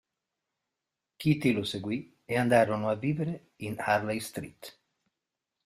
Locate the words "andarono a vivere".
2.35-3.51